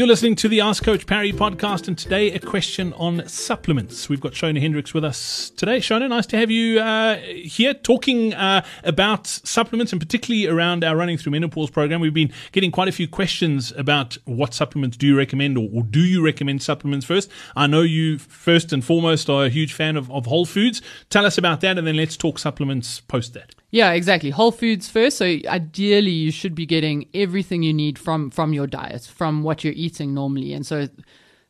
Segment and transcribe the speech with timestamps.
[0.00, 4.08] You're listening to the Ask Coach Parry podcast, and today a question on supplements.
[4.08, 5.76] We've got Shona Hendricks with us today.
[5.76, 10.96] Shona, nice to have you uh, here talking uh, about supplements and particularly around our
[10.96, 12.00] Running Through Menopause program.
[12.00, 15.82] We've been getting quite a few questions about what supplements do you recommend or, or
[15.82, 17.30] do you recommend supplements first?
[17.54, 20.80] I know you, first and foremost, are a huge fan of, of whole foods.
[21.10, 23.54] Tell us about that, and then let's talk supplements post that.
[23.70, 24.30] Yeah, exactly.
[24.30, 25.16] Whole foods first.
[25.16, 29.62] So ideally, you should be getting everything you need from from your diet, from what
[29.62, 30.88] you're eating normally, and so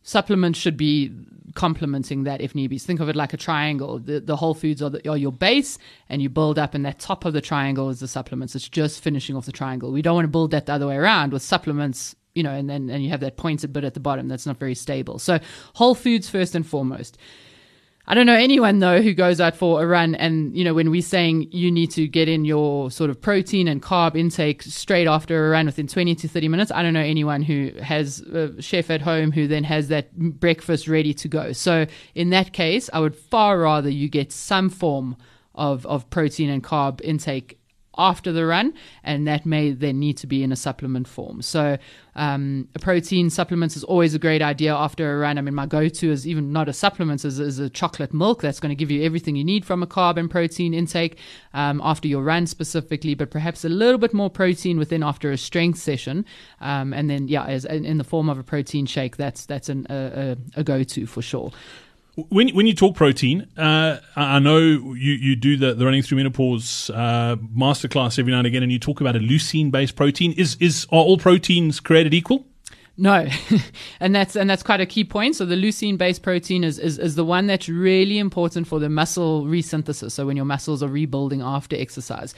[0.03, 1.13] supplements should be
[1.55, 2.79] complementing that if need be.
[2.79, 3.99] Think of it like a triangle.
[3.99, 6.99] The the whole foods are, the, are your base, and you build up, and that
[6.99, 8.55] top of the triangle is the supplements.
[8.55, 9.91] It's just finishing off the triangle.
[9.91, 12.15] We don't want to build that the other way around with supplements.
[12.35, 14.59] You know, and then and you have that pointed bit at the bottom that's not
[14.59, 15.19] very stable.
[15.19, 15.41] So
[15.75, 17.19] whole foods first and foremost.
[18.11, 20.91] I don't know anyone though who goes out for a run and you know when
[20.91, 25.07] we're saying you need to get in your sort of protein and carb intake straight
[25.07, 28.61] after a run within 20 to 30 minutes I don't know anyone who has a
[28.61, 31.53] chef at home who then has that breakfast ready to go.
[31.53, 35.17] So in that case I would far rather you get some form
[35.55, 37.60] of of protein and carb intake
[37.99, 41.43] after the run, and that may then need to be in a supplement form.
[41.43, 41.77] So,
[42.15, 45.39] um, a protein supplement is always a great idea after a run.
[45.39, 48.43] I mean, my go to is even not a supplement, is, is, a chocolate milk
[48.43, 51.19] that's going to give you everything you need from a carb and protein intake
[51.55, 55.37] um, after your run specifically, but perhaps a little bit more protein within after a
[55.37, 56.25] strength session.
[56.61, 59.87] Um, and then, yeah, as in, the form of a protein shake, that's that's an,
[59.91, 61.53] a, a, a go to for sure.
[62.29, 66.17] When when you talk protein, uh, I know you, you do the, the running through
[66.17, 70.33] menopause uh, masterclass every now and again, and you talk about a leucine based protein.
[70.33, 72.47] Is is are all proteins created equal?
[72.97, 73.27] No,
[74.01, 75.37] and that's and that's quite a key point.
[75.37, 78.89] So the leucine based protein is, is is the one that's really important for the
[78.89, 80.13] muscle resynthesis.
[80.13, 82.35] So when your muscles are rebuilding after exercise,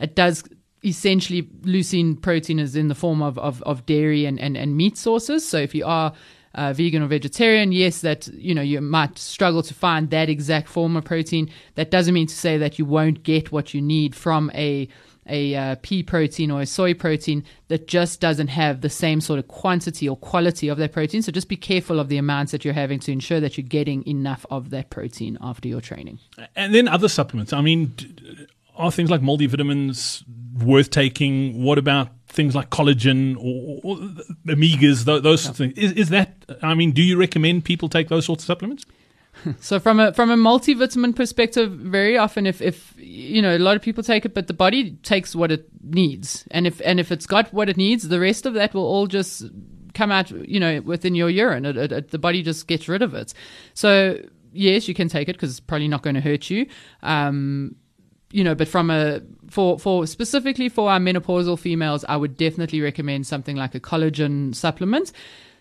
[0.00, 0.44] it does
[0.84, 4.96] essentially leucine protein is in the form of, of, of dairy and, and, and meat
[4.96, 5.46] sources.
[5.46, 6.12] So if you are
[6.58, 10.68] uh, vegan or vegetarian, yes, that you know you might struggle to find that exact
[10.68, 11.50] form of protein.
[11.76, 14.88] That doesn't mean to say that you won't get what you need from a
[15.30, 19.38] a uh, pea protein or a soy protein that just doesn't have the same sort
[19.38, 21.20] of quantity or quality of that protein.
[21.22, 24.06] So just be careful of the amounts that you're having to ensure that you're getting
[24.06, 26.18] enough of that protein after your training.
[26.56, 27.52] And then other supplements.
[27.52, 27.92] I mean,
[28.74, 30.24] are things like multivitamins
[30.62, 31.62] worth taking?
[31.62, 33.96] What about things like collagen or, or
[34.46, 35.52] omegas, those, those yeah.
[35.52, 35.78] things?
[35.78, 36.44] Is, is that?
[36.62, 38.84] I mean, do you recommend people take those sorts of supplements?
[39.60, 43.76] So from a from a multivitamin perspective, very often if if you know a lot
[43.76, 47.12] of people take it, but the body takes what it needs, and if and if
[47.12, 49.44] it's got what it needs, the rest of that will all just
[49.94, 51.64] come out, you know, within your urine.
[51.64, 53.32] It, it, it, the body just gets rid of it.
[53.74, 54.18] So
[54.52, 56.66] yes, you can take it because it's probably not going to hurt you.
[57.02, 57.76] Um,
[58.30, 62.80] you know, but from a for for specifically for our menopausal females, I would definitely
[62.80, 65.12] recommend something like a collagen supplement.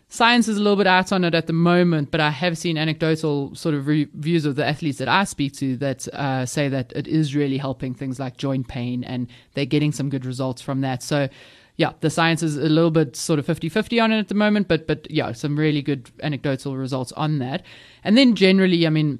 [0.09, 2.78] Science is a little bit out on it at the moment, but I have seen
[2.78, 6.94] anecdotal sort of reviews of the athletes that I speak to that uh, say that
[6.95, 10.79] it is really helping things like joint pain and they're getting some good results from
[10.79, 11.03] that.
[11.03, 11.28] So,
[11.75, 14.35] yeah, the science is a little bit sort of 50 50 on it at the
[14.35, 17.63] moment, but, but yeah, some really good anecdotal results on that.
[18.05, 19.19] And then generally, I mean,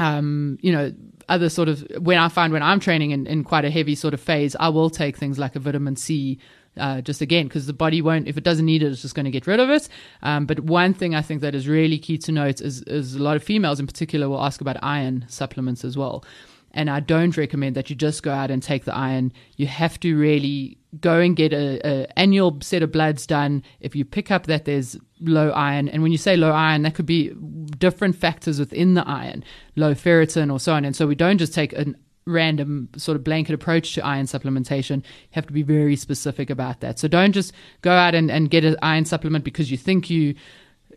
[0.00, 0.92] um, you know,
[1.30, 4.12] other sort of when I find when I'm training in, in quite a heavy sort
[4.12, 6.38] of phase, I will take things like a vitamin C.
[6.76, 9.24] Uh, just again, because the body won't, if it doesn't need it, it's just going
[9.24, 9.88] to get rid of it.
[10.22, 13.22] Um, but one thing I think that is really key to note is, is a
[13.22, 16.24] lot of females in particular will ask about iron supplements as well.
[16.72, 19.32] And I don't recommend that you just go out and take the iron.
[19.56, 23.62] You have to really go and get a, a, annual set of bloods done.
[23.80, 26.94] If you pick up that there's low iron, and when you say low iron, that
[26.94, 27.32] could be
[27.78, 29.44] different factors within the iron,
[29.76, 30.84] low ferritin or so on.
[30.84, 31.94] And so we don't just take a
[32.26, 34.96] random sort of blanket approach to iron supplementation.
[34.96, 36.98] You have to be very specific about that.
[36.98, 40.34] So don't just go out and, and get an iron supplement because you think you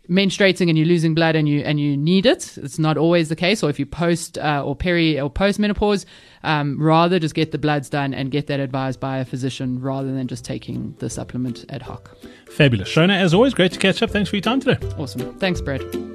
[0.08, 2.56] menstruating and you're losing blood and you and you need it.
[2.58, 3.62] It's not always the case.
[3.62, 6.06] Or if you post uh, or peri or post menopause,
[6.42, 10.12] um, rather just get the bloods done and get that advised by a physician rather
[10.12, 12.16] than just taking the supplement ad hoc.
[12.50, 13.18] Fabulous, Shona.
[13.20, 14.10] As always, great to catch up.
[14.10, 14.86] Thanks for your time today.
[14.98, 15.38] Awesome.
[15.38, 16.13] Thanks, Brad.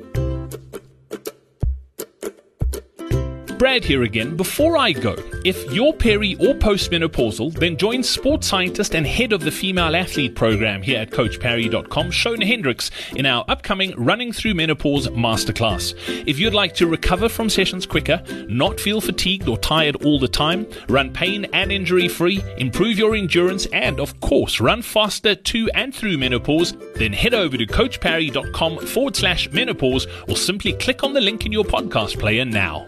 [3.60, 4.38] Brad here again.
[4.38, 9.42] Before I go, if you're peri or postmenopausal, then join sports scientist and head of
[9.42, 15.10] the female athlete program here at CoachParry.com, Shona Hendricks, in our upcoming Running Through Menopause
[15.10, 15.94] Masterclass.
[16.26, 20.30] If you'd like to recover from sessions quicker, not feel fatigued or tired all the
[20.30, 25.70] time, run pain and injury free, improve your endurance, and of course, run faster to
[25.76, 31.12] and through menopause, then head over to CoachParry.com forward slash menopause or simply click on
[31.12, 32.86] the link in your podcast player now.